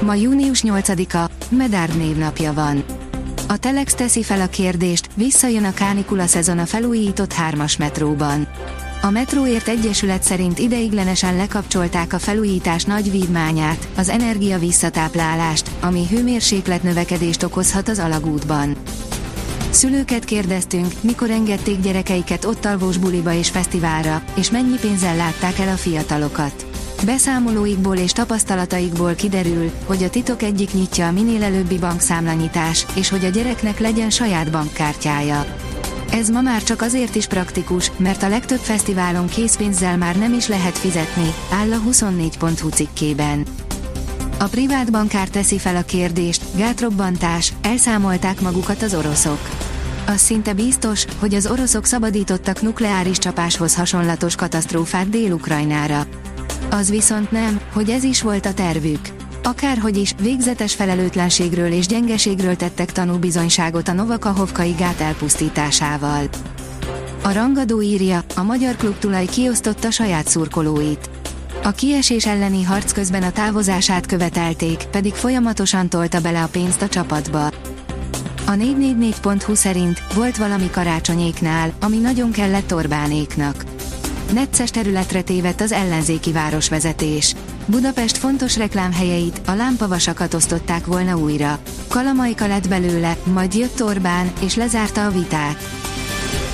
[0.00, 2.84] Ma június 8-a, Medárd névnapja van.
[3.48, 8.48] A Telex teszi fel a kérdést, visszajön a kánikula szezon a felújított hármas metróban.
[9.02, 16.82] A Metróért Egyesület szerint ideiglenesen lekapcsolták a felújítás nagy vívmányát, az energia visszatáplálást, ami hőmérséklet
[16.82, 18.76] növekedést okozhat az alagútban.
[19.70, 25.68] Szülőket kérdeztünk, mikor engedték gyerekeiket ott alvós buliba és fesztiválra, és mennyi pénzzel látták el
[25.68, 26.65] a fiatalokat.
[27.04, 33.24] Beszámolóikból és tapasztalataikból kiderül, hogy a titok egyik nyitja a minél előbbi bankszámlanyítás, és hogy
[33.24, 35.46] a gyereknek legyen saját bankkártyája.
[36.10, 40.48] Ez ma már csak azért is praktikus, mert a legtöbb fesztiválon készpénzzel már nem is
[40.48, 43.46] lehet fizetni, áll a 24.hu cikkében.
[44.38, 49.38] A privát bankár teszi fel a kérdést, gátrobbantás, elszámolták magukat az oroszok.
[50.06, 56.06] Az szinte biztos, hogy az oroszok szabadítottak nukleáris csapáshoz hasonlatos katasztrófát Dél-Ukrajnára.
[56.78, 59.00] Az viszont nem, hogy ez is volt a tervük.
[59.42, 66.28] Akárhogy is, végzetes felelőtlenségről és gyengeségről tettek tanúbizonyságot a Novakahovkai gát elpusztításával.
[67.22, 71.10] A rangadó írja, a magyar klub tulaj kiosztotta saját szurkolóit.
[71.62, 76.88] A kiesés elleni harc közben a távozását követelték, pedig folyamatosan tolta bele a pénzt a
[76.88, 77.46] csapatba.
[78.46, 83.75] A 444.hu szerint volt valami karácsonyéknál, ami nagyon kellett Orbánéknak.
[84.32, 87.34] Netces területre tévedt az ellenzéki városvezetés.
[87.66, 91.58] Budapest fontos reklámhelyeit, a lámpavasakat osztották volna újra.
[91.88, 95.62] Kalamajka lett belőle, majd jött Orbán, és lezárta a vitát.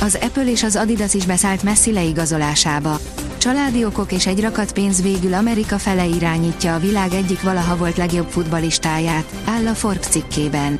[0.00, 2.98] Az Apple és az Adidas is beszállt Messi leigazolásába.
[3.38, 7.96] Családi okok és egy rakat pénz végül Amerika fele irányítja a világ egyik valaha volt
[7.96, 10.78] legjobb futbalistáját, áll a Forbes cikkében.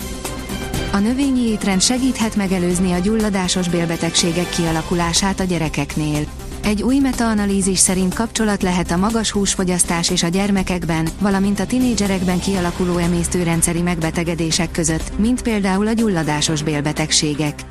[0.92, 6.26] A növényi étrend segíthet megelőzni a gyulladásos bélbetegségek kialakulását a gyerekeknél.
[6.66, 12.38] Egy új metaanalízis szerint kapcsolat lehet a magas húsfogyasztás és a gyermekekben, valamint a tinédzserekben
[12.38, 17.64] kialakuló emésztőrendszeri megbetegedések között, mint például a gyulladásos bélbetegségek.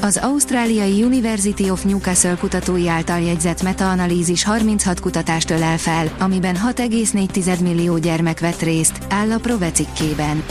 [0.00, 7.60] Az ausztráliai University of Newcastle kutatói által jegyzett metaanalízis 36 kutatást ölel fel, amiben 6,4
[7.62, 10.42] millió gyermek vett részt, áll a Prove cikkében.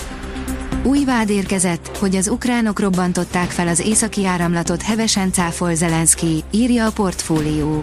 [0.84, 6.86] Új vád érkezett, hogy az ukránok robbantották fel az északi áramlatot hevesen cáfol Zelenszky, írja
[6.86, 7.82] a portfólió.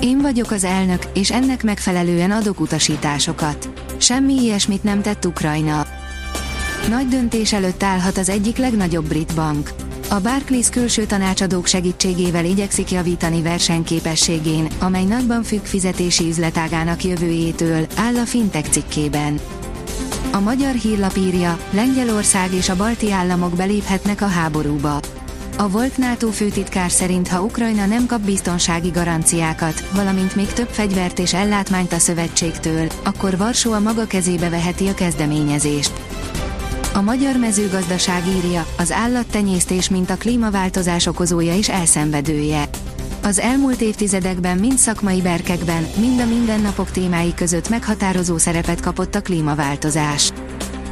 [0.00, 3.68] Én vagyok az elnök, és ennek megfelelően adok utasításokat.
[3.96, 5.86] Semmi ilyesmit nem tett Ukrajna.
[6.88, 9.70] Nagy döntés előtt állhat az egyik legnagyobb brit bank.
[10.10, 18.16] A Barclays külső tanácsadók segítségével igyekszik javítani versenyképességén, amely nagyban függ fizetési üzletágának jövőjétől, áll
[18.16, 19.40] a Fintech cikkében.
[20.32, 25.00] A magyar hírlap írja, Lengyelország és a balti államok beléphetnek a háborúba.
[25.56, 31.18] A volt NATO főtitkár szerint, ha Ukrajna nem kap biztonsági garanciákat, valamint még több fegyvert
[31.18, 35.92] és ellátmányt a szövetségtől, akkor Varsó a maga kezébe veheti a kezdeményezést.
[36.94, 42.67] A magyar mezőgazdaság írja, az állattenyésztés mint a klímaváltozás okozója és elszenvedője.
[43.28, 49.20] Az elmúlt évtizedekben mind szakmai berkekben, mind a mindennapok témái között meghatározó szerepet kapott a
[49.20, 50.32] klímaváltozás.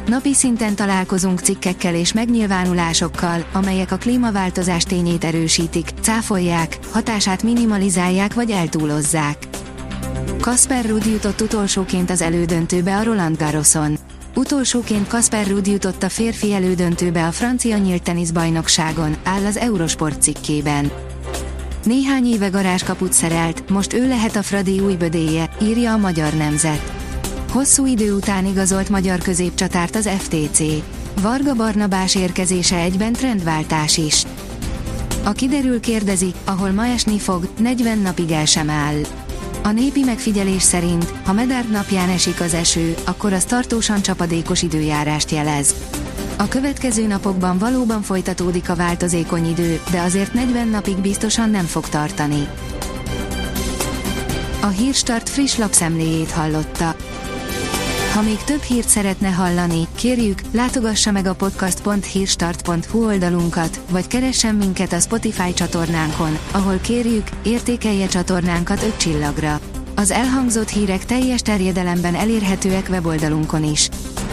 [0.07, 8.51] Napi szinten találkozunk cikkekkel és megnyilvánulásokkal, amelyek a klímaváltozás tényét erősítik, cáfolják, hatását minimalizálják vagy
[8.51, 9.37] eltúlozzák.
[10.41, 13.97] Kasper Ruud jutott utolsóként az elődöntőbe a Roland Garroson.
[14.35, 20.91] Utolsóként Kasper Ruud jutott a férfi elődöntőbe a francia nyílt teniszbajnokságon, áll az Eurosport cikkében.
[21.87, 26.91] Néhány éve garázskaput szerelt, most ő lehet a Fradi új bödéje, írja a Magyar Nemzet.
[27.51, 30.59] Hosszú idő után igazolt magyar középcsatárt az FTC.
[31.21, 34.23] Varga Barnabás érkezése egyben trendváltás is.
[35.23, 39.01] A kiderül kérdezi, ahol ma esni fog, 40 napig el sem áll.
[39.63, 45.31] A népi megfigyelés szerint, ha Medárd napján esik az eső, akkor az tartósan csapadékos időjárást
[45.31, 45.75] jelez.
[46.39, 51.89] A következő napokban valóban folytatódik a változékony idő, de azért 40 napig biztosan nem fog
[51.89, 52.47] tartani.
[54.61, 56.95] A Hírstart friss lapszemléjét hallotta.
[58.13, 64.93] Ha még több hírt szeretne hallani, kérjük, látogassa meg a podcast.hírstart.hu oldalunkat, vagy keressen minket
[64.93, 69.59] a Spotify csatornánkon, ahol kérjük, értékelje csatornánkat 5 csillagra.
[69.95, 73.89] Az elhangzott hírek teljes terjedelemben elérhetőek weboldalunkon is.